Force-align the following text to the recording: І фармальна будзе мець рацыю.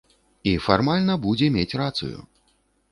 І 0.51 0.53
фармальна 0.69 1.19
будзе 1.27 1.51
мець 1.59 1.71
рацыю. 1.85 2.29